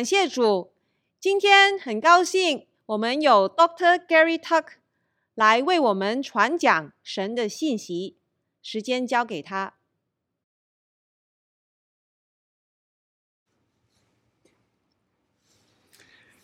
[0.00, 0.72] 感谢主，
[1.20, 4.04] 今天很高兴我们有 Dr.
[4.06, 4.74] Gary Tuck
[5.34, 8.16] 来为我们传讲神的信息。
[8.62, 9.74] 时间交给他。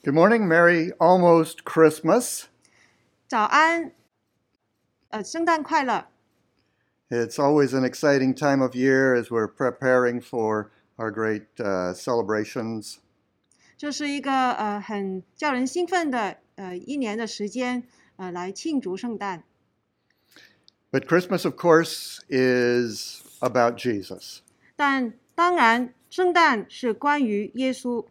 [0.05, 2.45] Good morning, Merry almost Christmas.
[3.29, 3.93] 早安，
[5.11, 6.09] 呃，圣诞快乐！
[7.09, 12.99] It's always an exciting time of year as we're preparing for our great uh, celebrations.
[13.78, 17.84] 这是一个呃很叫人兴奋的呃一年的时间，
[18.16, 19.44] 呃，来庆祝圣诞。
[20.92, 24.40] But Christmas, of course, is about Jesus.
[24.76, 28.08] 但当然，圣诞是关于耶稣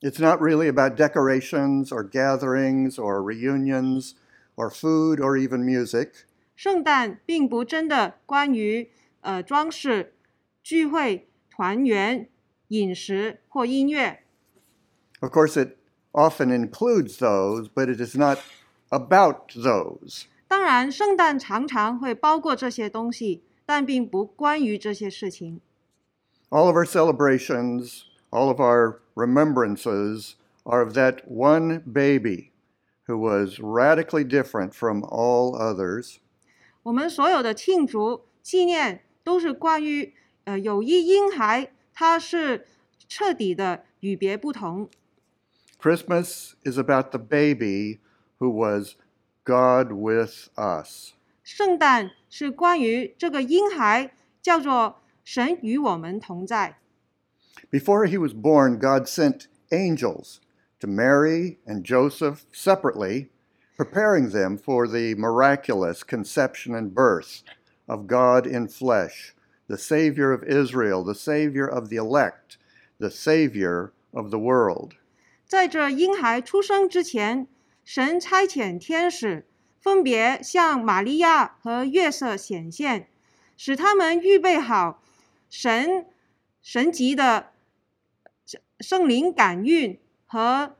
[0.00, 4.12] ，It's not really about decorations or gatherings or reunions
[4.56, 6.10] or food or even music.
[6.54, 8.90] 圣诞并不真的关于
[9.22, 10.12] 呃装饰、
[10.62, 12.28] 聚会、团圆、
[12.68, 14.23] 饮食或音乐。
[15.23, 15.77] Of course, it
[16.13, 18.39] often includes those, but it is not
[18.89, 20.25] about those.
[20.47, 25.61] 当然，圣诞常常会包括这些东西，但并不关于这些事情。
[26.49, 30.33] All of our celebrations, all of our remembrances
[30.63, 32.51] are of that one baby
[33.05, 36.17] who was radically different from all others.
[36.83, 40.13] 我们所有的庆祝纪念都是关于
[40.45, 42.65] 呃有一婴孩，他是
[43.07, 44.89] 彻底的与别不同。
[45.83, 47.99] Christmas is about the baby
[48.39, 48.95] who was
[49.45, 51.13] God with us.
[51.43, 54.11] 圣诞是关于这个婴孩，
[54.41, 56.77] 叫做神与我们同在。
[57.71, 60.39] Before he was born, God sent angels
[60.79, 63.29] to Mary and Joseph separately,
[63.77, 67.41] preparing them for the miraculous conception and birth
[67.87, 69.33] of God in flesh,
[69.67, 72.57] the Savior of Israel, the Savior of the elect,
[72.99, 74.95] the Savior of the world.
[75.46, 77.46] 在这婴孩出生之前，
[77.84, 79.46] 神差遣天使，
[79.80, 83.08] 分别向玛利亚和约瑟显现，
[83.56, 85.02] 使他们预备好
[85.48, 86.06] 神
[86.62, 87.52] 神级的
[88.80, 90.74] 圣灵感孕和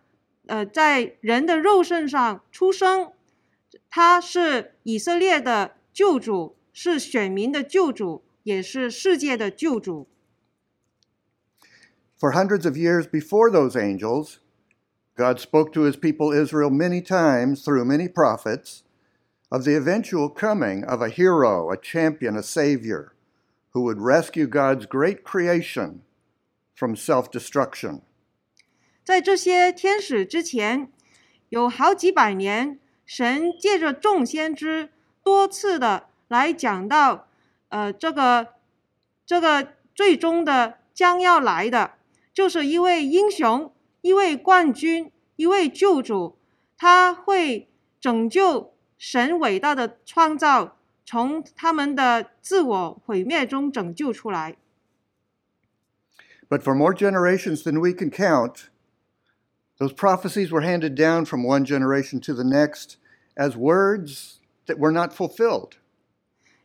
[0.46, 3.12] 呃在人的肉身上出生。
[3.90, 10.08] 他是以色列的救主，是选民的救主，也是世界的救主。
[12.18, 14.36] For hundreds of years before those angels,
[15.15, 18.83] God spoke to his people Israel many times through many prophets
[19.51, 23.13] of the eventual coming of a hero, a champion, a savior
[23.73, 26.01] who would rescue God's great creation
[26.73, 28.01] from self destruction.
[29.03, 30.91] 在这些天使之前，
[31.49, 34.89] 有好几百年，神借着众先知
[35.23, 37.27] 多次的来讲到，
[37.69, 38.53] 呃，这个
[39.25, 41.95] 这个最终的将要来的，
[42.33, 43.72] 就是一位英雄，
[44.03, 46.37] 一位冠军，一位救主，
[46.77, 47.69] 他会
[47.99, 54.57] 拯救神伟大的创造，从他们的自我毁灭中拯救出来。
[56.49, 58.69] But for more generations than we can count,
[59.77, 62.95] those prophecies were handed down from one generation to the next
[63.35, 65.73] as words that were not fulfilled.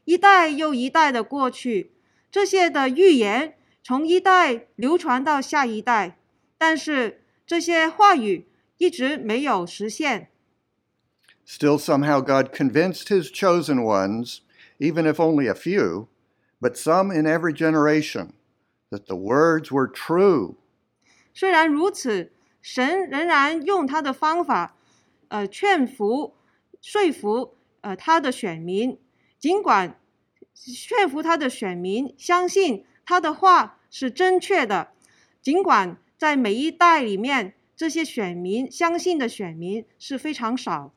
[0.04, 1.92] 一代又一代的过去，
[2.30, 6.18] 这些的预言从一代流传到下一代，
[6.56, 7.17] 但是
[7.49, 8.45] 这些话语
[8.77, 10.29] 一直没有实现。
[11.47, 14.41] Still, somehow, God convinced his chosen ones,
[14.77, 16.05] even if only a few,
[16.61, 18.33] but some in every generation,
[18.91, 20.57] that the words were true.
[21.33, 24.75] 虽然如此，神仍然用他的方法，
[25.29, 26.35] 呃，劝服、
[26.79, 28.99] 说服呃他的选民，
[29.39, 29.99] 尽管
[30.53, 34.91] 劝服他的选民相信他的话是正确的，
[35.41, 40.92] 尽管在每一代里面，这些选民相信的选民是非常少。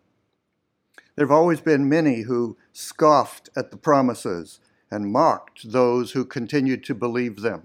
[1.15, 4.57] There have always been many who scoffed at the promises
[4.89, 7.61] and mocked those who continued to believe them.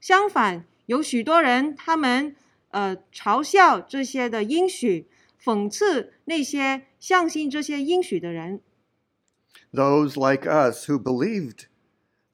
[0.00, 2.34] 相反，有许多人他们
[2.70, 5.06] 呃嘲笑这些的应许，
[5.42, 8.60] 讽刺那些相信这些应许的人。
[9.72, 11.66] Those like us who believed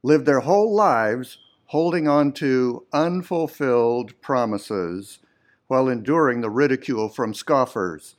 [0.03, 1.35] lived their whole lives
[1.67, 5.19] holding on to unfulfilled promises
[5.69, 8.17] while enduring the ridicule from scoffers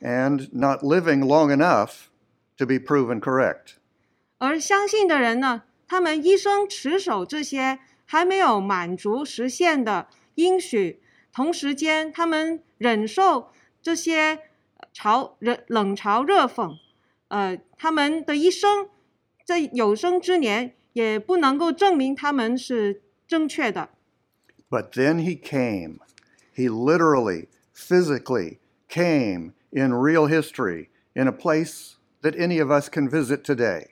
[0.00, 2.10] and not living long enough
[2.56, 3.76] to be proven correct.
[4.38, 11.00] 而相信的人呢，他们一生持守这些还没有满足实现的应许，
[11.32, 13.50] 同时间他们忍受
[13.82, 14.40] 这些
[14.76, 16.78] 呃嘲热冷嘲热讽，
[17.28, 18.88] 呃，他们的一生
[19.44, 23.89] 在有生之年 也不能够证明他们是正确的。
[24.69, 25.99] But then he came.
[26.53, 28.57] He literally, physically
[28.89, 33.91] came in real history in a place that any of us can visit today.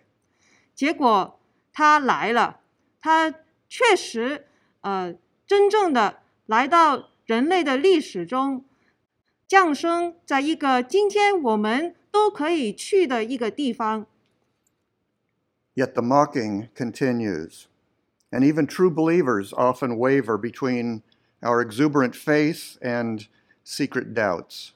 [0.75, 1.39] 结果
[1.71, 2.59] 他来了，
[2.99, 3.33] 他
[3.69, 4.45] 确实
[4.81, 5.15] 呃
[5.47, 8.65] 真正的来到人类的历史中，
[9.47, 14.05] 降生在一个今天我们都可以去的一个地方。
[15.76, 17.66] Yet the mocking continues,
[18.30, 21.02] and even true believers often waver between
[21.40, 23.26] our exuberant faith and
[23.64, 24.72] secret doubts.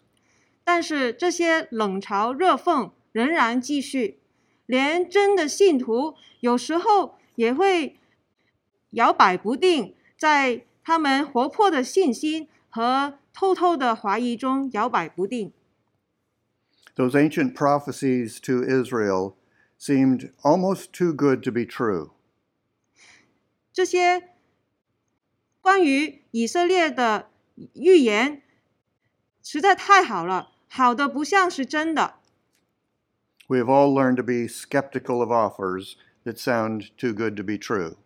[0.65, 4.19] 但是这些冷嘲热讽仍然继续，
[4.67, 7.97] 连真的信徒有时候也会
[8.91, 15.53] 摇摆不定，在他们活泼的信心和偷偷的怀疑中摇摆不定。
[16.97, 19.35] Those ancient prophecies to Israel
[19.81, 22.11] seemed almost too good to be true.
[23.73, 24.31] 这些
[25.61, 27.31] 关于以色列的
[27.75, 28.43] 预言
[29.43, 32.15] 实在太好了，好的不像是真的。
[33.49, 35.95] We have all learned to be skeptical of offers
[36.25, 37.97] that sound too good to be true.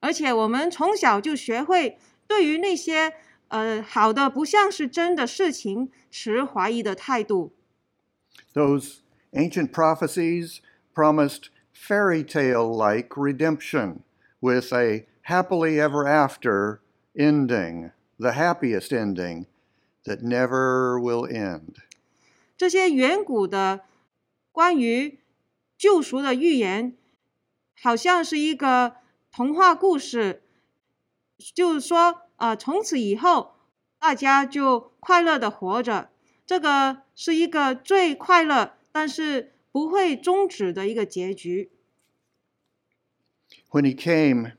[0.00, 3.14] 而且我们从小就学会对于那些
[3.48, 7.52] 呃好的不像是真的事情持怀疑的态度。
[8.54, 8.98] Those
[9.32, 10.58] ancient prophecies
[10.94, 14.00] promised fairy tale like redemption
[14.40, 16.80] with a happily ever after
[17.16, 19.46] ending, the happiest ending
[20.04, 21.74] that never will end.
[22.56, 23.82] 这些远古的
[24.52, 25.18] 关于
[25.76, 26.96] 救赎的预言，
[27.82, 28.96] 好像是一个
[29.30, 30.42] 童话故事，
[31.54, 33.56] 就是说，啊，从此以后
[33.98, 36.08] 大家就快乐的活着。
[36.46, 41.71] 这个是一个最快乐，但是 不会终止的一个结局。
[43.71, 44.53] When he came,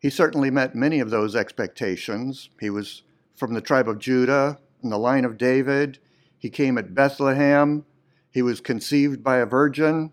[0.00, 2.48] he certainly met many of those expectations.
[2.60, 3.02] He was
[3.36, 5.98] from the tribe of Judah, in the line of David.
[6.38, 7.84] He came at Bethlehem.
[8.32, 10.10] He was conceived by a virgin.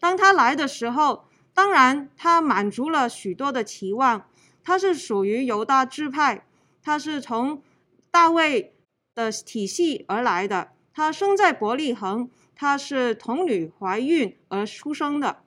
[0.00, 1.24] 当他来的时候，
[1.54, 4.26] 当然他满足了许多的期望。
[4.64, 6.46] 他是属于犹大支派，
[6.82, 7.62] 他是从
[8.10, 8.74] 大卫
[9.14, 10.72] 的体系而来的。
[10.94, 15.43] 他生在伯利恒，他是童女怀孕而出生的。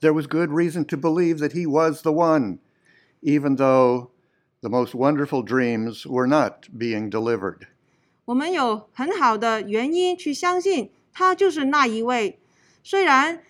[0.00, 2.58] There was good reason to believe that he was the one,
[3.22, 4.10] even though
[4.60, 7.68] the most wonderful dreams were not being delivered.
[8.26, 12.38] 我们有很好的原因去相信他就是那一位，
[12.82, 13.42] 虽然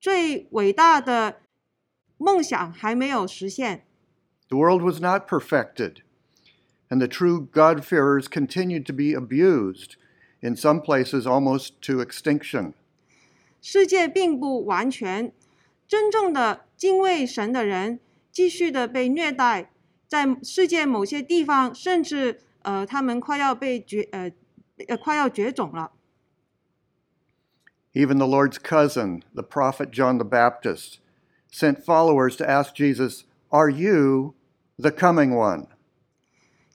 [0.00, 1.40] 最伟大的
[2.16, 3.84] 梦想还没有实现。
[4.48, 5.96] The world was not perfected,
[6.88, 9.96] and the true God-fearers continued to be abused,
[10.42, 12.72] in some places almost to extinction.
[13.60, 15.32] 世界并不完全，
[15.86, 17.98] 真正的敬畏神的人
[18.30, 19.70] 继续的被虐待，
[20.06, 24.30] 在世界某些地方，甚至呃，他们快要被绝呃
[24.86, 25.92] 呃快要绝种了。
[27.94, 30.98] Even the Lord's cousin, the prophet John the Baptist,
[31.50, 34.34] sent followers to ask Jesus, Are you
[34.76, 35.66] the coming one?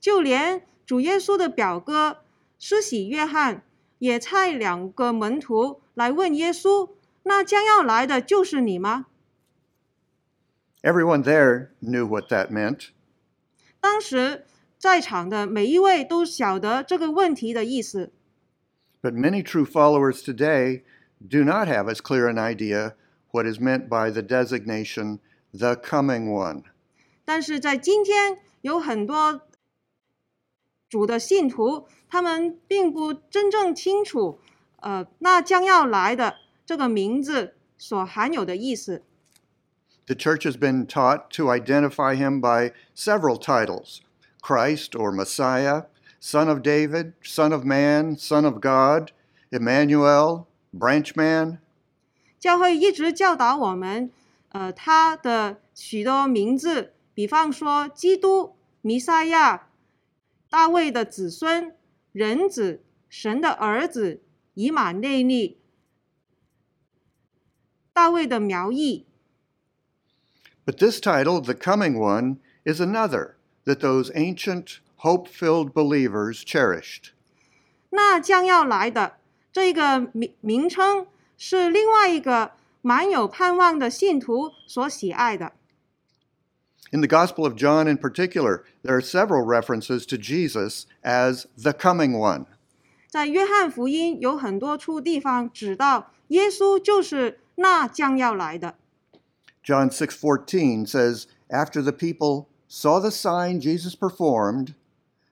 [0.00, 2.18] 就连主耶稣的表哥
[2.58, 3.62] 施洗约翰
[3.98, 6.90] 也差两个门徒来问耶稣：“
[7.24, 9.06] 那将要来的就是你吗
[10.82, 12.88] Everyone there knew what that meant.？”
[13.80, 14.44] 当时
[14.78, 18.12] 在场的每一位都晓得这个问题的意思。
[19.02, 20.82] But many true followers today
[21.20, 22.94] do not have as clear an idea
[23.30, 25.18] what is meant by the designation,
[25.52, 26.64] the coming one.
[27.24, 29.42] 但是在今天，有很多
[30.89, 34.39] 主的信徒，他们并不真正清楚，
[34.81, 39.03] 呃，那将要来的这个名字所含有的意思。
[40.07, 43.99] The church has been taught to identify him by several titles
[44.41, 45.83] Christ or Messiah,
[46.19, 49.11] Son of David, Son of Man, Son of God,
[49.51, 51.59] Emmanuel, Branchman.
[52.39, 54.09] 教会一直教导我们，
[54.49, 59.67] 呃，他的许多名字，比方说基督、弥赛亚、
[60.48, 61.74] 大卫的子孙、
[62.12, 64.22] 人子、神的儿子、
[64.54, 65.58] 以马内利、
[67.92, 69.06] 大卫的苗裔。
[70.64, 73.34] But this title, the coming one, is another
[73.64, 77.12] that those ancient, hope filled believers cherished.
[77.90, 79.18] 那将要来的
[79.52, 81.06] 这个名名称
[81.36, 85.52] 是另外一个满有盼望的信徒所喜爱的。
[86.92, 91.72] In the Gospel of John, in particular, there are several references to Jesus as the
[91.72, 92.46] coming one.
[93.08, 98.74] 在约翰福音有很多处地方指到耶稣就是那将要来的。
[99.64, 104.74] John 6:14 says, "After the people saw the sign Jesus performed,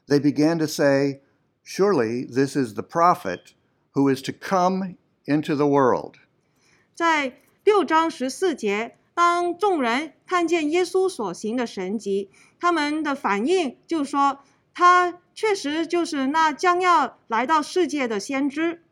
[0.09, 1.21] they began to say,
[1.65, 3.55] Surely this is the prophet
[3.93, 6.17] who is to come into the world.
[6.95, 18.83] 在六章十四节， 当众人看见耶稣所行的神迹，他们的反应就说：“他确实就是那将要来到世界的先知。”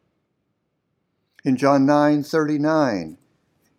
[1.43, 3.17] In John 9:39,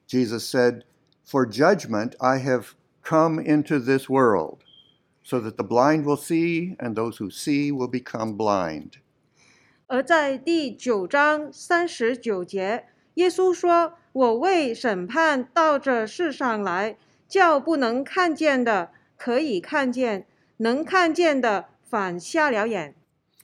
[0.08, 0.81] Jesus said,
[1.24, 2.70] "For judgment I have
[3.03, 4.60] come into this world,
[5.24, 8.93] so that the blind will see and those who see will become blind."
[9.86, 12.86] 而在第九章三十九节，
[13.16, 16.96] 耶稣说：“我为审判到这世上来，
[17.28, 20.26] 叫不能看见的可以看见，
[20.58, 22.94] 能看见的反瞎了眼。”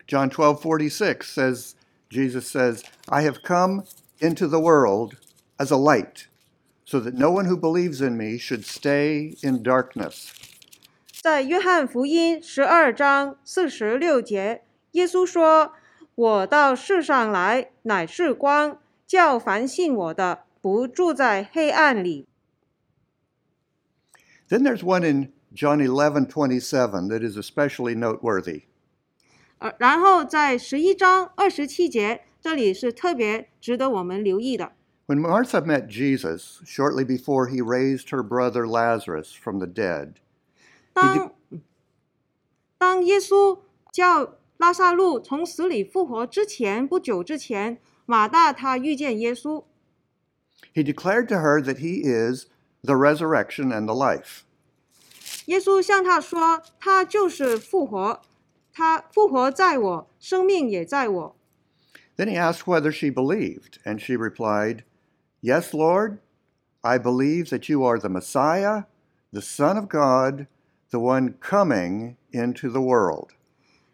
[0.06, 1.72] John 12:46 says
[2.10, 3.84] Jesus says, "I have come
[4.20, 5.14] into the world
[5.56, 6.26] as a light,
[6.84, 10.28] so that no one who believes in me should stay in darkness."
[11.22, 15.72] 在约翰福音十二章四十六节，耶稣说
[16.14, 18.81] ：“我到世上来，乃是光，
[19.12, 22.26] 叫凡信我的不住在黑暗里。
[24.48, 28.62] Then there's one in John 11:27 that is especially noteworthy.
[29.58, 34.72] 呃，然后在十一章二十七节，这里是特别值得我们留意的。
[35.06, 40.14] When Martha met Jesus shortly before he raised her brother Lazarus from the dead，
[40.94, 41.34] 当
[42.78, 43.58] 当耶稣
[43.92, 47.78] 叫拉撒路从死里复活之前不久之前。
[48.11, 49.63] 马大他遇见耶稣，
[50.73, 52.45] he declared to her that he is
[52.83, 54.43] the resurrection and the life.
[55.45, 58.21] 耶稣向他说：“他就是复活，
[58.73, 61.35] 他复活在我，生命也在我。”
[62.17, 64.83] Then he asked whether she believed, and she replied,
[65.41, 66.17] Yes, Lord,
[66.81, 68.85] I believe that you are the Messiah,
[69.31, 70.47] the Son of God,
[70.89, 73.29] the one coming into the world.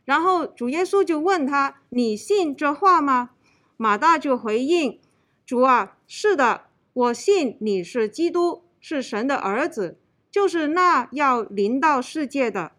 [0.05, 3.32] 然后主耶稣就问他：“你信这话吗？”
[3.78, 5.00] 马大就回应
[5.47, 9.99] ：“主啊，是的，我信你是基督，是神的儿子，
[10.32, 12.73] 就是那要临到世界的。”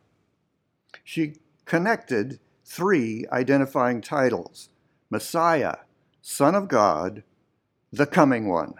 [1.05, 4.65] She connected three identifying titles
[5.09, 5.77] Messiah,
[6.21, 7.23] Son of God,
[7.91, 8.75] the coming one.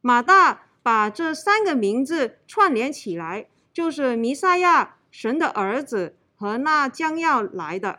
[0.00, 7.98] 马大把这三个名字串联起来，就是弥赛亚、神的儿子和那将要来的。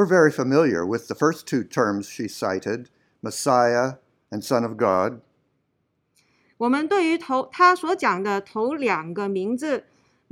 [0.00, 2.90] We're very familiar with the first two terms she cited
[3.22, 3.94] Messiah
[4.30, 5.20] and Son of God.
[6.58, 9.84] 我们对于头他所讲的头两个名字，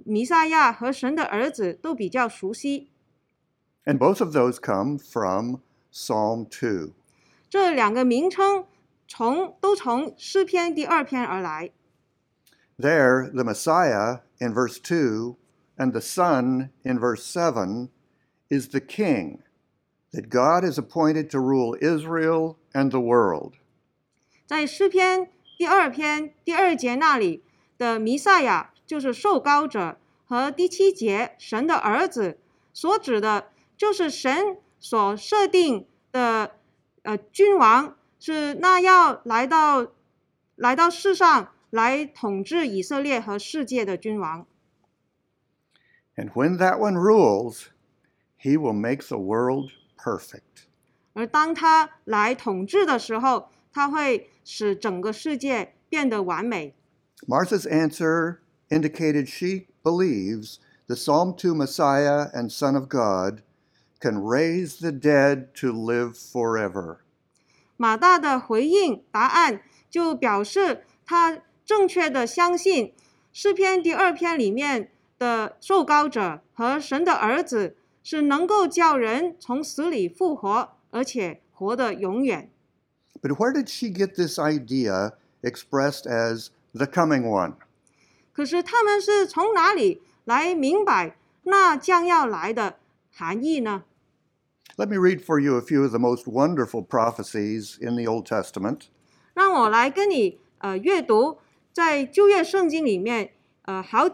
[0.05, 2.91] 弥赛亚和神的儿子都比较熟悉。
[3.87, 5.61] And both of those come from
[5.93, 6.93] Psalm 2.
[7.49, 8.67] 这两个名称
[9.07, 11.71] 从都从诗篇第二篇而来。
[12.79, 15.37] There, the Messiah in verse 2
[15.77, 17.91] and the Son in verse 7
[18.51, 19.39] is the king
[20.13, 23.55] that God has appointed to rule Israel and the world.
[24.47, 27.43] 在诗篇第二篇第二节那里
[27.79, 32.39] 的弥赛亚就是受膏者，和第七节神的儿子
[32.73, 36.53] 所指的，就是神所设定的
[37.03, 39.89] 呃君王，是那要来到
[40.57, 44.47] 来到世上来统治以色列和世界的君王。
[46.17, 47.69] And when that one rules,
[48.39, 50.67] he will make the world perfect.
[51.13, 56.75] 而当他来统治的时候，他会使整个世界变得完美。
[57.27, 58.39] Martha's answer
[58.69, 63.43] indicated she believes the Psalm 2 Messiah and Son of God
[64.01, 66.99] can raise the dead to live forever.
[67.77, 72.93] 马大的回应答案就表示他正确的相信
[73.33, 82.50] 诗篇第二篇里面的受膏者和神的儿子 是能够叫人从死里复活，而且活得永远。
[83.22, 87.56] But where did she get this idea expressed as the coming one?
[88.32, 92.78] 可是他们是从哪里来明白那将要来的
[93.12, 93.84] 含义呢
[94.78, 98.84] ？Let me read for you a few of the most wonderful prophecies in the Old Testament.
[99.34, 101.40] 让我来跟你呃阅读
[101.74, 103.32] 在旧约圣经里面
[103.64, 104.10] 呃好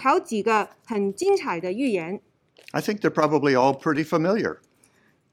[0.00, 2.22] 好几个很精彩的预言。
[2.71, 4.57] I think they're probably all pretty familiar.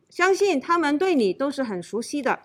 [0.09, 2.41] 相信他们对你都是很熟悉的。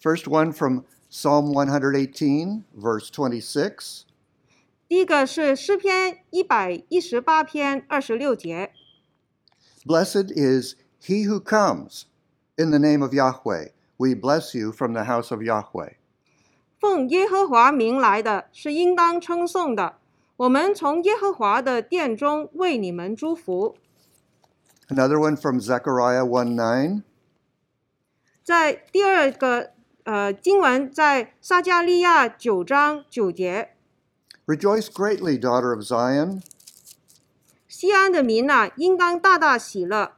[0.00, 4.02] First one from Psalm 118, verse 26.
[4.88, 8.72] 第一个是诗篇一百一十八篇二十六节，
[9.86, 12.02] Blessed is he who comes
[12.56, 13.70] in the name of Yahweh.
[13.96, 15.94] We bless you from the house of Yahweh.
[16.78, 19.98] 奉耶和华名来的是应当称颂的。
[20.36, 23.76] 我们从耶和华的殿中为你们祝福。
[24.89, 27.03] Another one from Zechariah 1 9.
[28.41, 29.71] 在第二个
[30.05, 33.71] 呃经文在撒迦利亚九章九节
[34.45, 36.41] ，Rejoice greatly, daughter of Zion.
[37.67, 40.13] 锡安的民呐、应当大大喜乐。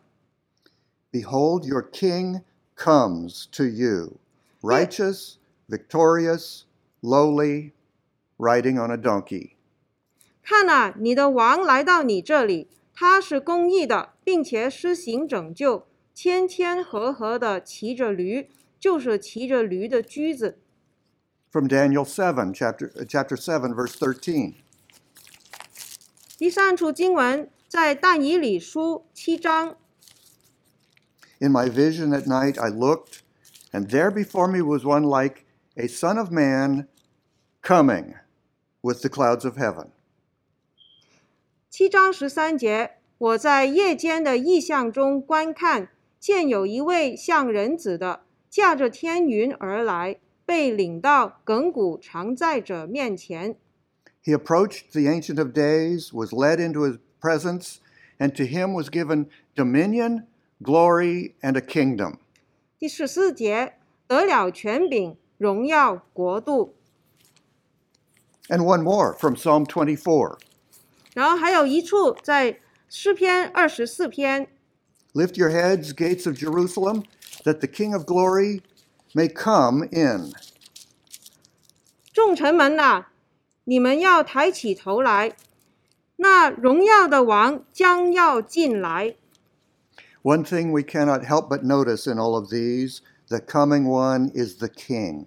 [1.11, 2.43] Behold, your king
[2.77, 4.19] comes to you,
[4.61, 6.65] righteous, victorious,
[7.01, 7.71] lowly,
[8.37, 9.55] riding on a donkey.
[14.28, 18.48] 并且施行拯救，谦谦和和的骑着驴，
[18.78, 20.58] 就是骑着驴的驹子。
[21.50, 24.54] From Daniel 7, chapter, uh, chapter 7, verse 13.
[26.36, 29.76] 第三处经文在但以理书七章，
[31.38, 33.20] In my vision at night I looked,
[33.72, 35.44] and there before me was one like
[35.76, 36.86] a son of man
[37.62, 38.14] coming
[38.82, 39.90] with the clouds of heaven.
[41.70, 45.89] 七章十三节， 我在夜间的异象中观看，
[46.21, 53.57] 见有一位像人子的，驾着天云而来，被领到亘古常在者面前。
[54.23, 57.79] He approached the Ancient of Days, was led into his presence,
[58.17, 60.23] and to him was given dominion,
[60.61, 62.19] glory, and a kingdom.
[62.77, 63.73] 第十四节，
[64.07, 66.73] 得了权柄、荣耀、国度。
[68.47, 70.37] And one more from Psalm 24.
[71.13, 74.48] 然后还有一处在 诗篇二十四篇，
[75.12, 77.04] Lift your heads, gates of Jerusalem,
[77.44, 78.62] that the King of glory
[79.12, 80.32] may come in.
[82.12, 83.06] 众臣们呐、
[83.64, 85.36] 你们要抬起头来，
[86.16, 89.16] 那荣耀的王将要进来。
[90.22, 94.58] One thing we cannot help but notice in all of these the coming one is
[94.58, 95.26] the King.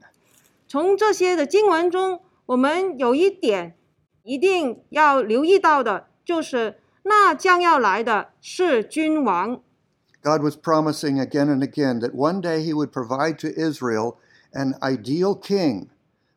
[0.67, 3.75] 从这些的经文中，我们有一点
[4.23, 9.62] 一定要留意到的，就是 那将要来的是君王。
[10.22, 14.16] God was promising again and again that one day he would provide to Israel
[14.52, 15.88] an ideal king,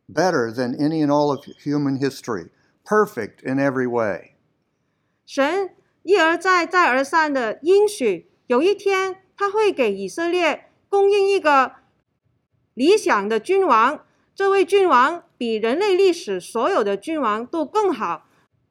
[0.08, 2.50] better than any in all of human history,
[2.84, 4.32] perfect in every way.
[5.24, 5.70] 神
[6.02, 11.72] 一而再、再而三的应许，有一天他会给以色列供应一个
[12.74, 14.04] 理想的君王。
[14.34, 18.25] 这位君王比人类历史所有的君王都更好，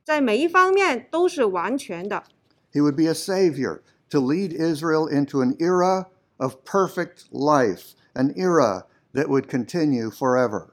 [0.05, 2.25] 在每一方面都是完全的。
[2.73, 8.33] He would be a savior to lead Israel into an era of perfect life, an
[8.37, 10.71] era that would continue forever.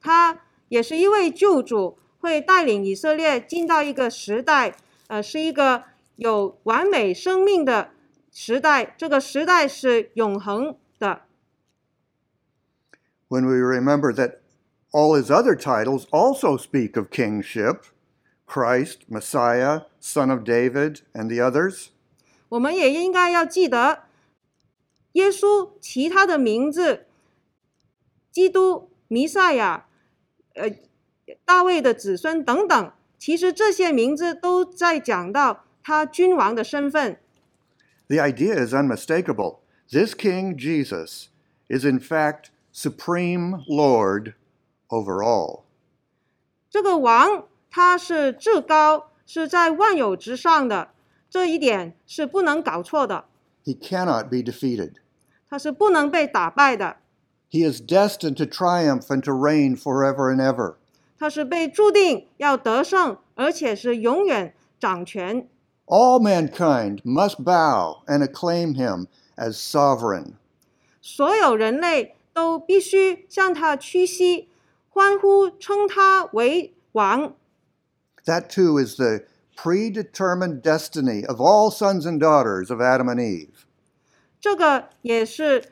[0.00, 4.74] 他也是一位救主，会带领以色列进到一个时代，
[5.08, 5.84] 呃，是一个
[6.16, 7.90] 有完美生命的
[8.30, 8.94] 时代。
[8.98, 11.22] 这个时代是永恒的。
[13.28, 14.40] When we remember that
[14.92, 17.80] all his other titles also speak of kingship
[18.48, 21.88] Christ, Messiah, Son of David, and the others.
[22.50, 24.04] 我们也应该要记得，
[25.12, 27.06] 耶稣其他的名字，
[28.30, 29.86] 基督、弥赛亚，
[30.54, 30.70] 呃，
[31.44, 37.18] 大卫的子孙等等，其实这些名字都在讲到他君王的身份。
[38.08, 39.60] The idea is unmistakable.
[39.90, 41.28] This King Jesus
[41.68, 44.34] is, in fact, supreme Lord
[44.88, 45.62] over all.
[46.68, 50.89] 这个王 他是至高，是在万有之上的，
[51.29, 53.25] 这一点是不能搞错的
[53.63, 54.93] ，He cannot be defeated.
[55.47, 56.97] 他是不能被打败的
[57.51, 60.75] ，He is destined to triumph and to reign forever and ever.
[61.17, 65.47] 他是被注定要得胜，而且是永远掌权。
[65.85, 70.33] All mankind must bow and acclaim him as sovereign.
[71.01, 74.47] 所有人类都必须向他屈膝，
[74.89, 77.33] 欢呼称他为王。
[78.28, 79.24] That too is the
[79.56, 83.66] predetermined destiny of all sons and daughters of Adam and Eve.
[84.40, 85.70] 这个也是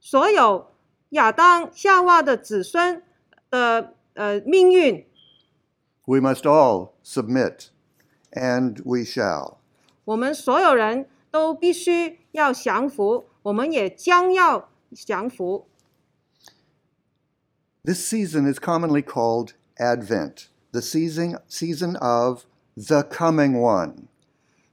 [0.00, 0.72] 所有
[1.10, 3.02] 亚当、夏娃的子孙
[3.50, 5.06] 的呃命运。
[6.06, 7.68] We must all submit,
[8.32, 9.56] and we shall.
[10.04, 15.66] 我们所有人都必须要降服，我们也将要降服。
[17.82, 24.08] This season is commonly called Advent, the season, season of the coming one.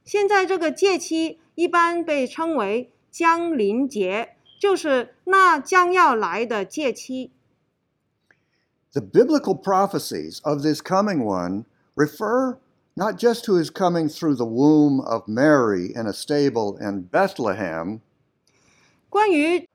[0.04, 7.30] 现在这个节期一般被称为降临节，就是那将要来的节期。
[8.92, 12.58] The biblical prophecies of this coming one refer
[12.94, 18.00] not just to his coming through the womb of Mary in a stable in Bethlehem,
[19.08, 19.68] 关于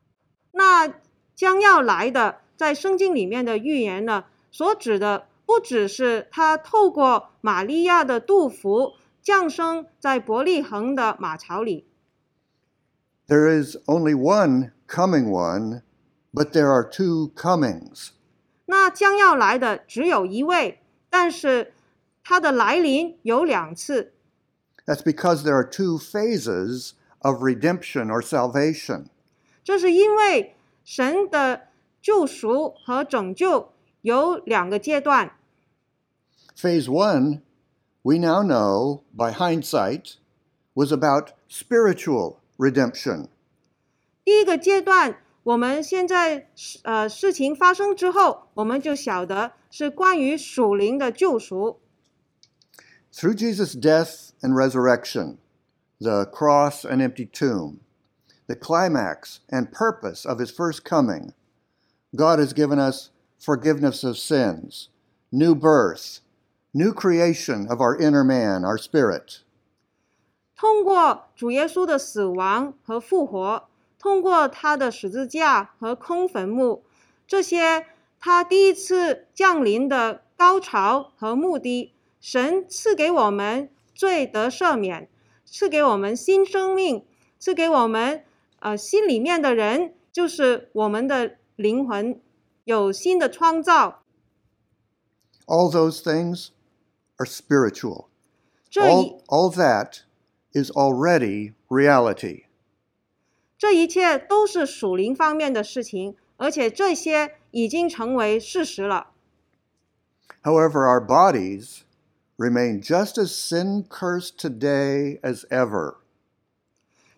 [0.51, 0.93] 那
[1.35, 11.86] 将要来的，在圣经里面的预言呢，所指的 不只是他透过玛利亚的杜甫降生在伯利恒的马槽里
[13.28, 15.82] ，There is only one coming one,
[16.32, 18.10] but there are two comings.
[18.66, 21.74] 那将要来的只有一位，但是
[22.24, 24.14] 他的来临有两次。
[24.86, 29.06] That's because there are two phases of redemption or salvation.
[29.62, 31.68] 这是因为神的
[32.00, 35.31] 救赎和拯救有两个阶段。
[36.55, 37.41] Phase one,
[38.01, 40.15] we now know by hindsight,
[40.73, 43.27] was about spiritual redemption.
[44.23, 46.49] 第一个阶段，我们现在
[46.83, 51.79] 呃事情发生之后，我们就晓得是关于属灵的救赎。
[53.13, 55.37] Through Jesus' death and resurrection,
[55.99, 57.79] the cross and empty tomb,
[58.47, 61.33] the climax and purpose of his first coming,
[62.15, 63.09] God has given us
[63.41, 64.87] forgiveness of sins,
[65.29, 66.19] new birth,
[66.73, 69.41] new creation of our inner man, our spirit.
[70.55, 73.67] 通过主耶稣的死亡和复活，
[73.99, 76.83] 通过他的十字架和空坟墓，
[77.27, 77.85] 这些
[78.19, 85.07] 他第一次降临的高潮和目的，神赐给我们罪得赦免，
[85.45, 87.05] 赐给我们新生命，
[87.37, 88.23] 赐给我们
[88.59, 92.19] 呃心里面的人，就是我们的灵魂
[92.63, 94.03] 有新的创造。
[95.45, 96.49] All those things
[97.17, 98.07] are spiritual.
[98.69, 100.01] 这一 All, all that
[100.51, 102.43] is already reality.
[103.57, 109.11] 这一切都是属灵方面的事情，而且这些已经成为事实了。
[110.43, 111.79] However, our bodies
[112.37, 115.95] remain just as sin cursed today as ever.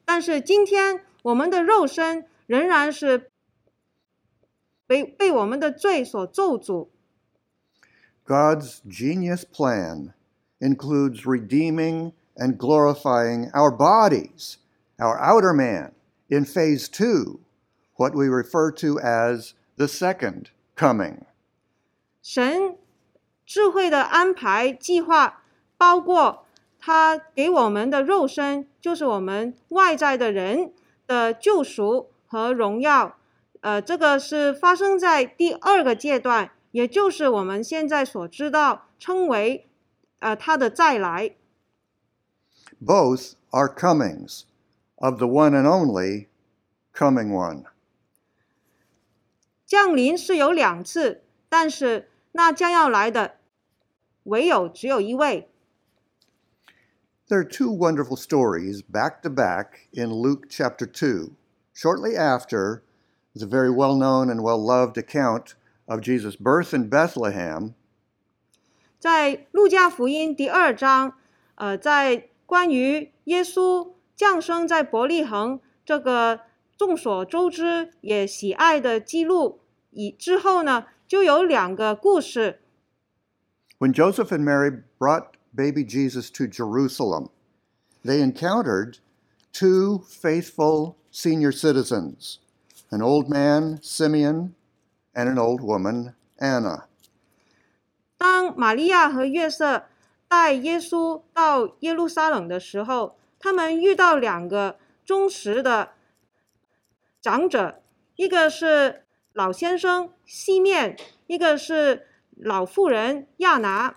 [0.05, 3.29] 但是今天我们的肉身仍然是
[4.86, 6.88] 被被我们的罪所咒诅。
[8.26, 10.14] God's genius plan
[10.58, 14.56] includes redeeming and glorifying our bodies,
[14.98, 15.92] our outer man,
[16.28, 17.40] in phase two,
[17.96, 21.26] what we refer to as the second coming.
[22.22, 22.76] 神
[23.44, 25.42] 智慧的安排计划，
[25.76, 26.46] 包括
[26.78, 30.72] 他给我们的肉身，就是我们外在的人
[31.06, 33.18] 的救赎和荣耀。
[33.63, 39.67] 呃，这个是发生在第二个阶段，也就是我们现在所知道称为
[40.19, 41.35] 呃他的再来。
[42.79, 44.43] Both are comings
[44.95, 46.27] of the one and only
[46.93, 47.65] coming one.
[49.65, 53.35] 降临是有两次，但是那将要来的
[54.23, 55.49] 唯有只有一位。
[57.27, 61.31] There are two wonderful stories back to back in Luke chapter 2,
[61.75, 62.81] shortly after
[63.35, 67.73] the very well known and well loved account of Jesus' birth in Bethlehem.
[68.99, 71.13] 在路加福音第二章，
[71.55, 76.41] 呃，在关于耶稣降生在伯利恒这个
[76.77, 82.59] 众所周知也喜爱的记录以之后呢，就有两个故事。
[83.79, 87.29] When Joseph and Mary brought baby Jesus to Jerusalem,
[88.03, 88.97] they encountered
[89.53, 92.39] two faithful senior citizens
[92.91, 94.55] an old man, Simeon,
[95.13, 96.85] and an old woman, Anna.
[98.17, 99.85] 当玛利亚和约瑟
[100.27, 105.91] 带耶稣到耶路撒冷的时候，他们遇到两个忠实的
[107.21, 107.81] 长者，
[108.15, 113.95] 一个是老先生西面，一个是老妇人亚拿。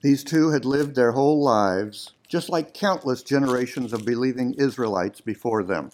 [0.00, 5.62] These two had lived their whole lives just like countless generations of believing Israelites before
[5.64, 5.90] them.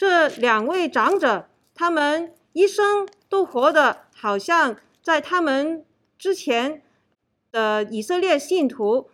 [0.00, 5.84] 这两位长者，他们一生都活得好像在他们
[6.16, 6.80] 之前
[7.52, 9.10] 的以色列信徒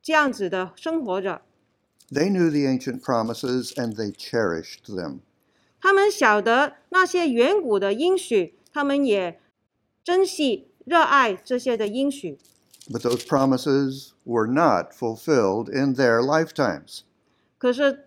[0.00, 1.42] 这样子的生活着。
[2.10, 5.18] They knew the ancient promises and they cherished them.
[5.82, 9.38] 他们晓得那些远古的应许，他们也
[10.02, 12.38] 珍惜、热爱这些的应许。
[12.88, 17.00] But those promises were not fulfilled in their lifetimes.
[17.58, 18.03] 可是，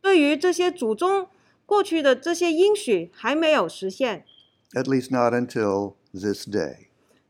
[0.00, 1.28] 对于这些祖宗
[1.64, 4.24] 过去的这些应许还没有实现，
[4.72, 6.86] at least not until this day.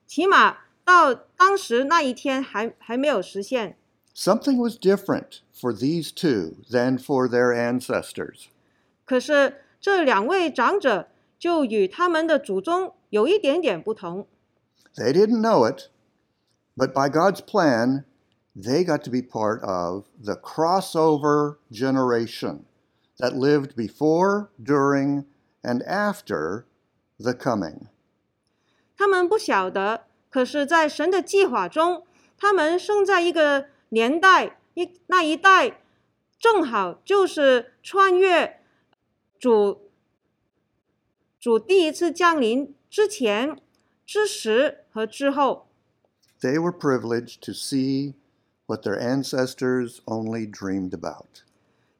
[0.06, 3.76] 起码到当时那一天还还没有实现。
[4.14, 8.46] Something was different for these two than for their ancestors.
[9.04, 14.26] 可是这两位长者就与他们的祖宗有一点点不同。
[14.94, 15.90] They didn't know it,
[16.74, 18.04] but by God's plan,
[18.54, 22.64] they got to be part of the crossover generation
[23.18, 25.26] that lived before, during,
[25.62, 26.64] and after
[27.18, 27.88] the coming.
[28.96, 32.04] 他们不晓得，可是，在神的计划中，
[32.38, 35.80] 他们生在一个年代，一那一代
[36.38, 38.60] 正好就是穿越
[39.38, 39.90] 主
[41.38, 43.58] 主第一次降临之前、
[44.04, 45.68] 之时和之后。
[46.40, 48.14] They were privileged to see
[48.70, 51.42] what their ancestors only dreamed about.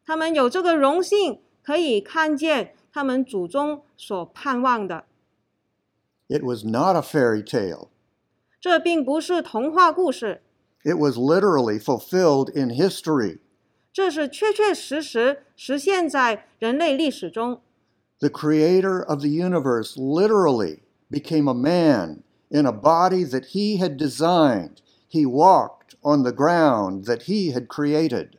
[0.05, 5.05] 他们有这个荣幸，可以看见他们祖宗所盼望的。
[6.29, 7.89] It was not a fairy tale.
[8.61, 10.43] 这并不是童话故事，
[10.83, 13.39] It was literally fulfilled in history.
[13.93, 17.61] 这是确确实实实现在人类历史中。
[18.19, 23.97] The creator of the universe literally became a man in a body that he had
[23.97, 24.79] designed.
[25.09, 28.39] He walked on the ground that he had created.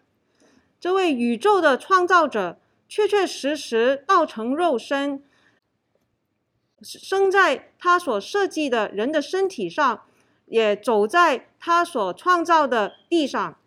[0.79, 2.57] 这位宇宙的创造者，
[2.87, 5.23] 确确实实道成肉身，
[6.81, 10.01] 生在他所设计的人的身体上，
[10.45, 13.57] 也走在他所创造的地上。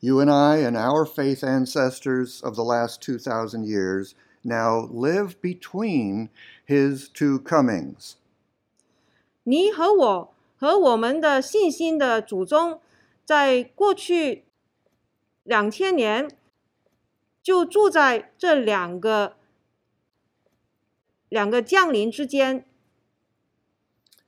[0.00, 4.12] You and I and our faith ancestors of the last 2,000 years
[4.42, 6.28] now live between
[6.66, 8.14] his two comings.
[9.44, 12.81] 你和我 和我们的信心的祖宗，
[13.23, 14.43] 在过去
[15.43, 16.29] 两千年
[17.41, 19.37] 就住在这两个
[21.29, 22.65] 两个降临之间。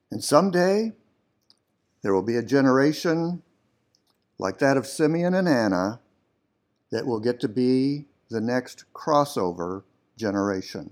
[0.09, 0.93] And someday
[2.01, 3.41] there will be a generation
[4.37, 5.99] like that of Simeon and Anna
[6.91, 9.83] that will get to be the next crossover
[10.17, 10.91] generation.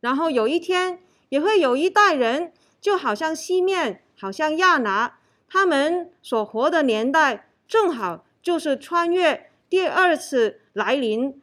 [0.00, 11.41] 然后有一天也会有一代人，就好像西面，好像亚拿，他们所活的年代，正好就是穿越第二次来临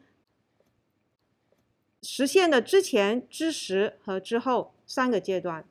[2.02, 5.64] 实现的之前、之时和之后三个阶段。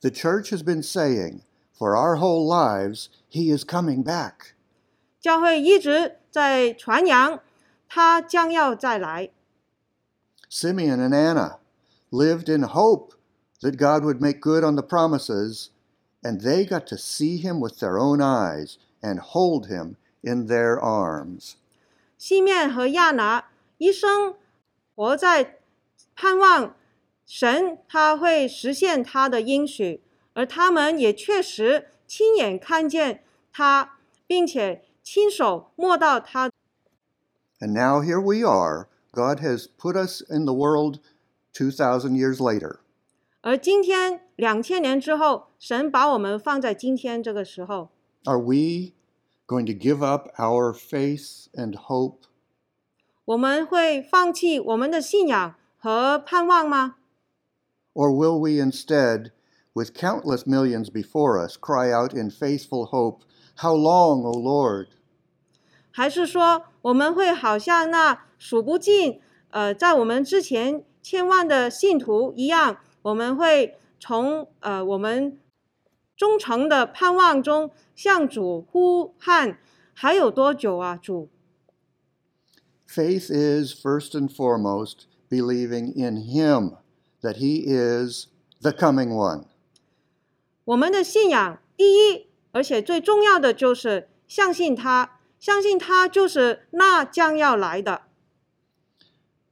[0.00, 1.40] The church has been saying
[1.76, 4.52] for our whole lives, He is coming back.
[5.20, 7.40] 教会一直在传扬，
[7.88, 9.30] 他将要再来。
[10.48, 11.58] Simeon and Anna
[12.10, 13.14] lived in hope
[13.60, 15.70] that God would make good on the promises,
[16.22, 20.80] and they got to see Him with their own eyes and hold Him in their
[20.80, 21.56] arms.
[22.18, 24.34] 西面和亚拿一生
[24.94, 25.58] 活在
[26.14, 26.74] 盼望
[27.26, 30.00] 神他会实现他的应许，
[30.32, 36.50] 而他们也确实亲眼看见他，并且亲手摸到他。
[37.60, 38.88] And now here we are.
[39.12, 41.00] God has put us in the world
[41.52, 42.80] 2,000 years later.
[43.40, 47.90] 而今天 两千年之后，神把我们放在今天这个时候，
[48.24, 48.92] Are we
[49.46, 52.18] going to give up our faith and hope?
[53.24, 56.96] 我们会放弃我们的信仰和盼望吗？
[57.94, 59.30] Or will we instead,
[59.72, 63.22] with countless millions before us, cry out in faithful hope,
[63.56, 64.88] How long, O Lord?
[65.90, 75.38] 还是说我们会好像那数不尽呃，在我们之前千万的信徒一样，我们会 从呃我们
[76.16, 79.58] 忠诚的盼望中向主呼喊，
[79.94, 81.28] 还有多久啊，主？
[82.88, 86.76] Faith is, first and foremost, believing in Him,
[87.20, 88.28] that He is
[88.60, 89.46] the coming one.
[90.64, 98.02] 我们的信仰第一，而且最重要的就是相信他，相信他就是那将要来的。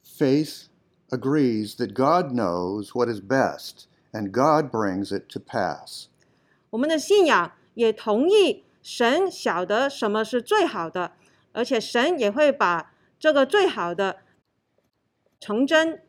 [0.04, 0.66] Faith
[1.10, 6.08] agrees that God knows what is best, and God brings it to pass.
[6.70, 11.12] 我们的信仰也同意神晓得什么是最好的，
[11.52, 14.22] 而且神也会把这个最好的
[15.40, 16.02] 成真。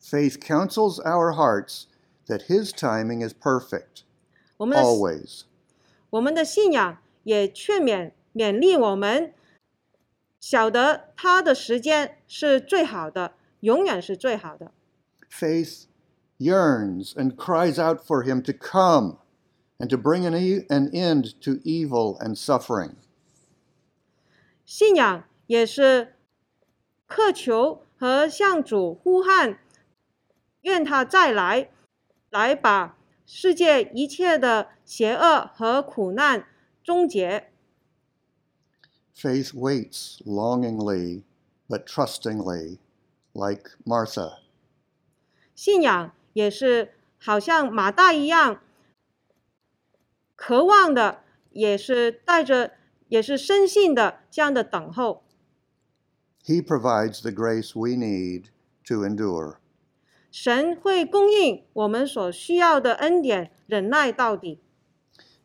[0.00, 1.84] Faith counsels our hearts
[2.26, 4.04] that His timing is perfect,
[4.56, 5.42] 我们的 always.
[6.10, 9.34] 我们的信仰也劝勉勉励我们，
[10.40, 14.72] 晓得他的时间是最好的，永远是最好的。
[15.30, 15.84] Faith
[16.38, 19.18] yearns and cries out for Him to come
[19.78, 22.96] and to bring an, e- an end to evil and suffering.
[24.64, 26.14] 信仰也是
[27.06, 29.58] 渴求和向主呼喊，
[30.62, 31.70] 愿他再来，
[32.30, 36.46] 来把世界一切的邪恶和苦难
[36.84, 37.50] 终结。
[39.14, 41.24] Faith waits longingly
[41.68, 42.78] but trustingly,
[43.32, 44.38] like Martha.
[45.54, 48.61] 信仰 也是好像马大一样，
[50.35, 52.73] 渴望的，也是带着，
[53.07, 55.23] 也是深信的这样的等候。
[56.45, 58.45] He provides the grace we need
[58.87, 59.57] to endure.
[60.29, 64.59] 神会供应我们所需要的恩典，忍耐到底。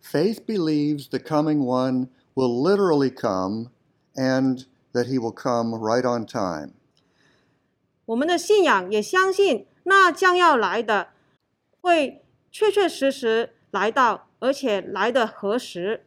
[0.02, 3.70] Faith believes the coming one will literally come
[4.14, 6.72] and that he will come right on time.
[8.06, 11.08] 我们的信仰也相信，那将要来的
[11.80, 12.22] 会
[12.52, 16.04] 确确实实来到，而且来的何时。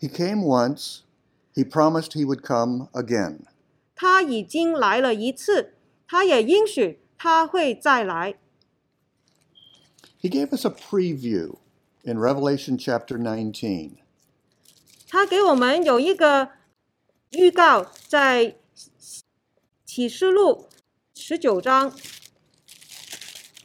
[0.00, 1.00] He came once,
[1.54, 3.40] he promised he would come again.
[3.94, 5.74] 他已经来了一次，
[6.08, 8.34] 他也应许他会再来。
[10.20, 11.56] He gave us a preview
[12.02, 13.98] in Revelation chapter 19.
[15.08, 16.50] 他给我们有一个
[17.32, 18.56] 预告，在
[19.84, 20.68] 启示录
[21.14, 21.92] 十九章，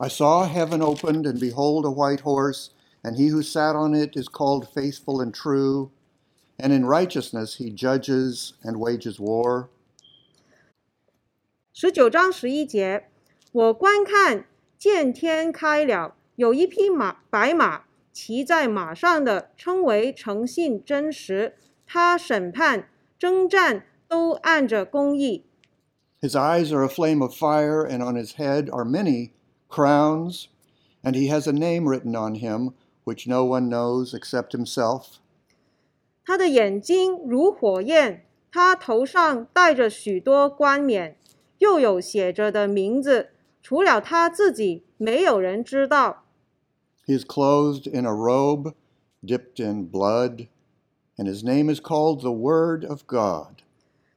[0.00, 2.70] I saw heaven opened, and behold, a white horse,
[3.02, 5.90] and he who sat on it is called faithful and true,
[6.58, 9.68] and in righteousness he judges and wages war.
[11.72, 13.08] 十九章十一节，
[13.52, 14.46] 我观看，
[14.78, 22.88] 见天开了，有一匹马白马，骑在马上的称为诚信真实，他审判
[23.18, 25.44] 征战都按着公义。
[26.20, 29.30] His eyes are a flame of fire, and on his head are many
[29.68, 30.48] crowns,
[31.02, 35.18] and he has a name written on him which no one knows except himself.
[36.24, 41.16] 他的眼睛如火焰，他头上戴着许多冠冕，
[41.58, 43.30] 又有写着的名字，
[43.62, 46.24] 除了他自己，没有人知道。
[47.06, 48.72] He is clothed in a robe
[49.22, 50.48] dipped in blood,
[51.18, 53.62] and his name is called the Word of God.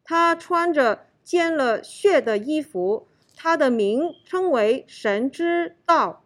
[0.06, 3.08] 他穿着沾了血的衣服，
[3.42, 6.24] 他的名称为神之道。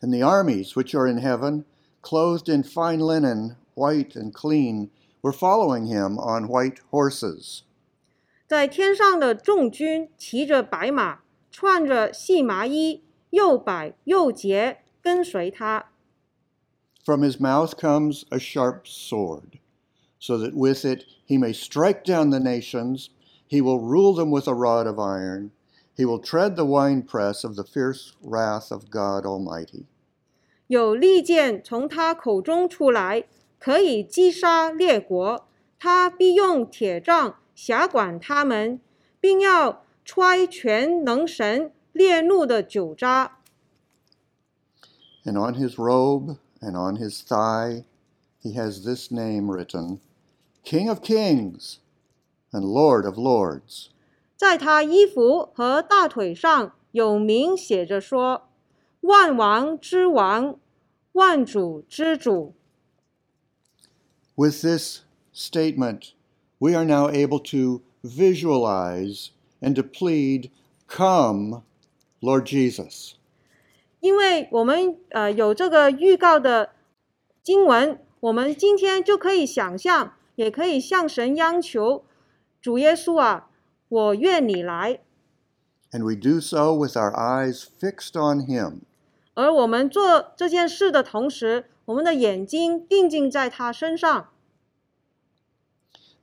[0.00, 1.64] And the armies which are in heaven,
[2.02, 4.90] clothed in fine linen, white and clean,
[5.22, 7.62] were following him on white horses.
[8.46, 15.86] 在天上的众军骑着白马，穿着细麻衣，又白又洁，跟随他。
[17.04, 19.58] From his mouth comes a sharp sword,
[20.18, 23.08] so that with it he may strike down the nations.
[23.48, 25.50] He will rule them with a rod of iron.
[25.96, 29.86] He will tread the winepress of the fierce wrath of God Almighty.
[30.68, 33.24] 有利剑从他口中出来，
[33.58, 35.46] 可以击杀列国。
[35.78, 38.80] 他必用铁杖辖管他们，
[39.20, 43.38] 并要揣全能神烈怒的酒渣。
[45.24, 47.84] And on his robe and on his thigh
[48.40, 49.98] he has this name written
[50.64, 51.78] King of Kings
[52.52, 53.90] and Lord of Lords.
[54.35, 58.49] 在他衣服和大腿上有名写着说
[59.01, 60.59] ：“万王之王，
[61.13, 62.53] 万主之主。”
[64.35, 65.01] With this
[65.33, 66.13] statement,
[66.57, 69.29] we are now able to visualize
[69.61, 70.49] and to plead,
[70.87, 71.61] Come,
[72.19, 73.13] Lord Jesus.
[73.99, 76.71] 因为我们呃有这个预告的
[77.41, 82.03] 经文，我们今天就可以想象，也可以向神央求，
[82.61, 83.49] 主耶稣啊，
[85.91, 88.85] And we do so with our eyes fixed on Him.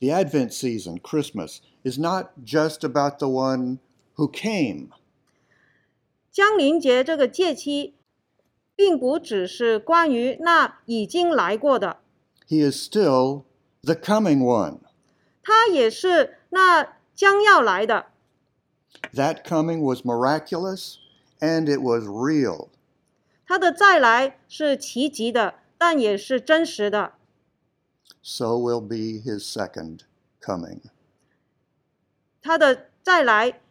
[0.01, 3.79] The Advent season, Christmas, is not just about the one
[4.15, 4.91] who came.
[6.33, 7.95] 降临节这个节期，
[8.75, 11.99] 并不只是关于那已经来过的。
[12.49, 13.45] He is still
[13.83, 14.81] the coming one.
[17.20, 18.08] 将要来的。
[19.14, 20.98] That coming was miraculous
[21.40, 22.70] and it was real.
[23.46, 27.14] 他的再来是奇迹的，但也是真实的。
[28.24, 30.00] So will be his second
[30.42, 30.82] coming.
[32.42, 33.62] 他的再来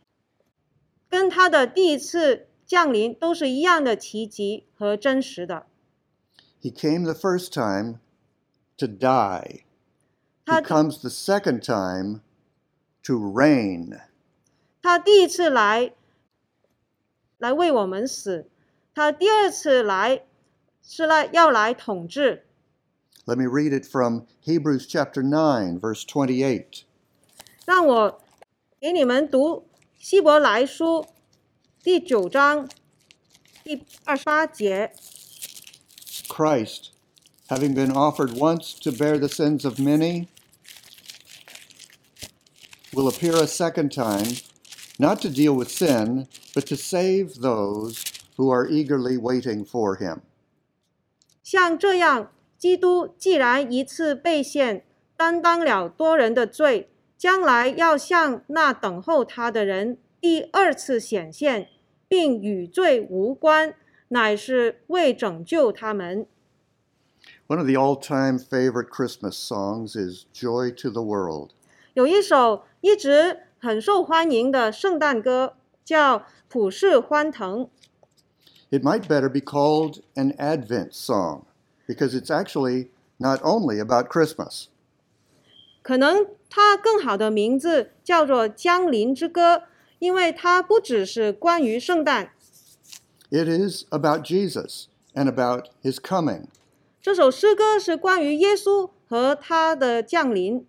[1.08, 5.66] 跟他的第一次降临都是一样的奇迹和真实的。
[6.62, 7.98] He came the first time
[8.78, 9.64] to die.
[10.44, 12.20] He 他 comes the second time
[13.02, 14.00] to reign.
[14.82, 15.92] 他第一次来，
[17.38, 18.46] 来为我们死；
[18.94, 20.24] 他第二次来
[20.82, 22.46] 是来要来统治。
[23.26, 26.82] Let me read it from Hebrews chapter 9, verse 28.
[27.64, 28.20] 让我
[28.78, 29.66] 给你们读
[29.98, 31.06] 希伯来书
[31.82, 32.68] 第九章
[33.62, 34.92] 第二十八节。
[36.28, 36.90] Christ,
[37.48, 40.28] having been offered once to bear the sins of many,
[42.92, 44.36] will appear a second time,
[44.98, 48.04] not to deal with sin, but to save those
[48.36, 50.20] who are eagerly waiting for him.
[51.42, 54.84] 像这样，基督既然一次被献，
[55.16, 61.68] 担当了多人的罪，将来要向那等候他的人第二次显现，
[62.08, 63.74] 并与罪无关，
[64.08, 66.26] 乃是为拯救他们。
[67.46, 71.50] One of the all time favorite Christmas songs is Joy to the World.
[71.92, 77.65] 有一首 一直很受欢迎的圣诞歌，叫《普世欢腾》。
[78.71, 81.43] It might better be called an Advent song
[81.87, 84.67] because it's actually not only about Christmas.
[85.81, 89.55] 可能它更好的名字叫做《降临之歌》，
[89.97, 92.31] 因为它不只是关于圣诞
[93.29, 96.45] ，It is about Jesus and about his coming.
[97.01, 100.65] 这首诗歌是关于耶稣和他的降临，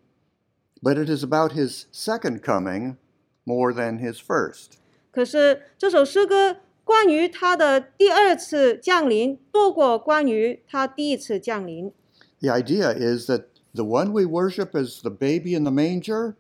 [0.82, 2.98] But it is about his second coming
[3.44, 4.78] more than his first.
[5.12, 11.92] 可是这首诗歌关于他的第二次降临多过关于他第一次降临。
[12.40, 16.36] The idea is that the one we worship as the baby in the manger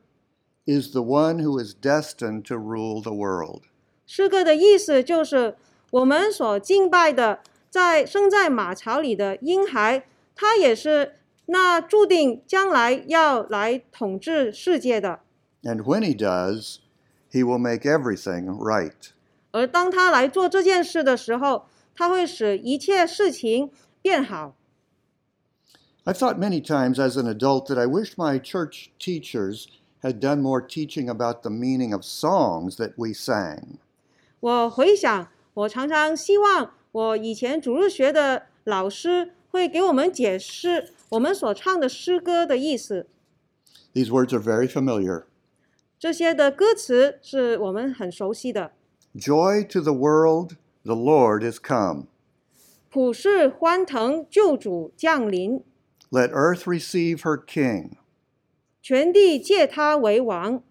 [0.65, 3.63] is the one who is destined to rule the world.
[4.05, 5.55] 诗歌的意思就是，
[5.89, 10.05] 我们所敬拜的，在生在马槽里的婴孩，
[10.35, 11.15] 他也是
[11.52, 15.20] 那注定将来要来统治世界的。
[15.64, 16.76] And when he does,
[17.32, 19.10] he will make everything right.
[19.50, 23.70] 而当他来做这件事的时候，他会使一切事情
[24.00, 24.54] 变好。
[26.04, 29.66] I've thought many times as an adult that I wish my church teachers
[30.02, 33.78] had done more teaching about the meaning of songs that we sang.
[34.38, 43.07] 我回想，我常常希望我以前主日学的老师会给我们解释我们所唱的诗歌的意思。
[43.93, 45.23] These words are very familiar.
[45.97, 48.73] 这些的歌词是我们很熟悉的。
[49.15, 52.07] Joy to the world, the Lord is come.
[52.89, 55.63] 普世欢腾，救主降临，
[56.11, 57.97] Let earth receive her King.
[58.81, 60.61] 全地借他为王。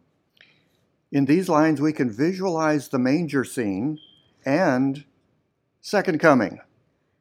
[1.10, 3.98] In these lines, we can visualize the manger scene
[4.44, 5.04] and
[5.82, 6.60] second coming.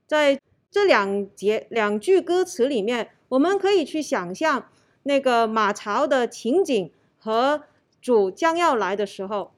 [0.08, 0.40] 在
[0.71, 4.69] 这两节两句歌词里面，我们可以去想象
[5.05, 7.65] 那个马槽的情景和
[8.01, 9.53] 主将要来的时候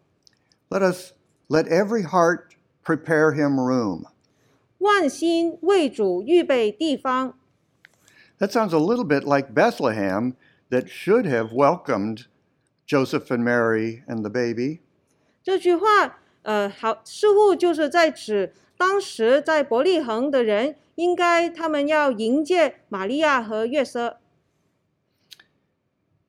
[0.69, 1.13] ，Let us
[1.49, 2.51] let every heart
[2.85, 4.05] prepare him room.
[4.79, 7.39] 万心为主预备地方。
[8.39, 10.35] That sounds a little bit like Bethlehem
[10.71, 12.27] that should have welcomed
[12.87, 14.81] Joseph and Mary and the baby.
[15.43, 24.17] 这句话，呃，好，似乎就是在指当时在伯利恒的人，应该他们要迎接玛利亚和约瑟。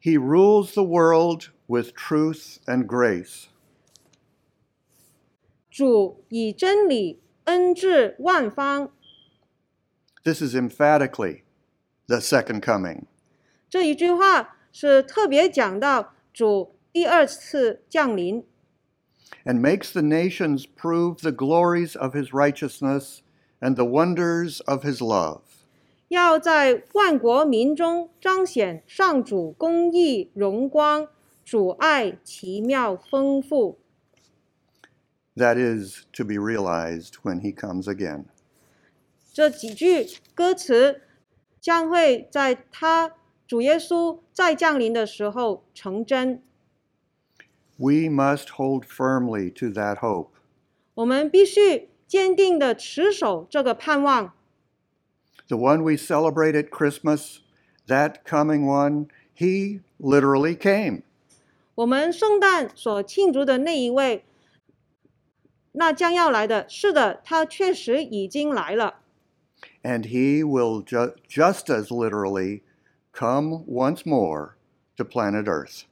[0.02, 3.46] He rules the world with truth and grace.
[5.70, 8.92] 主以真理恩治万方。
[10.26, 11.44] This is emphatically
[12.08, 13.04] the second coming.
[13.70, 18.46] 这一句话是特别讲到主第二次降临，
[19.45, 23.23] and makes the nations prove the glories of his righteousness
[23.61, 25.43] and the wonders of his love.
[26.09, 31.09] 要在万国民中彰显上主公义荣光，
[31.45, 33.79] 主爱奇妙丰富。
[35.37, 38.27] That is to be realized when he comes again.
[39.33, 41.03] 这几句歌词
[41.61, 43.13] 将会在他
[43.47, 46.43] 主耶稣再降临的时候成真。
[47.81, 50.31] We must hold firmly to that hope.
[50.95, 54.33] 我们必须坚定的持守这个盼望。
[55.49, 57.41] The one we celebrate at Christmas,
[57.87, 61.03] that coming one, he literally came.
[61.75, 64.25] 我们圣诞所庆祝的那一位，
[65.73, 69.01] 那将要来的，是的，他确实已经来了。
[69.83, 72.63] And he will ju- just as literally
[73.13, 74.55] come once more
[74.97, 75.83] to planet Earth.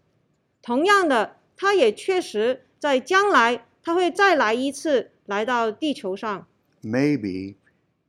[0.62, 6.47] 同样的， 他也确实在将来，他会再来一次，来到地球上。
[6.81, 7.55] Maybe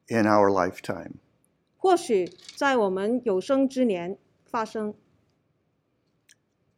[0.07, 1.15] in our lifetime.
[1.77, 4.95] 或许在我们有生之年发生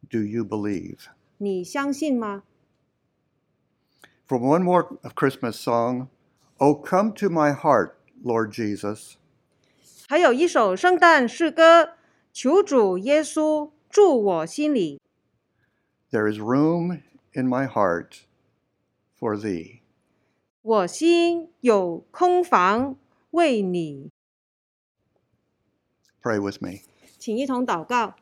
[0.09, 0.97] ，Do you believe?
[1.37, 2.41] 你相信吗
[4.25, 6.07] ？From one more of Christmas song,
[6.57, 7.91] Oh, come to my heart,
[8.23, 9.13] Lord Jesus.
[10.07, 11.97] 还有一首圣诞诗歌，
[12.31, 14.99] 求主耶稣住我心里，
[16.12, 17.02] There is room
[17.34, 18.24] in my heart
[19.18, 19.80] for thee.
[20.62, 22.96] 我心有空房
[23.30, 24.10] 为你。
[26.22, 26.80] Pray with me.
[27.18, 28.14] 请一同祷告。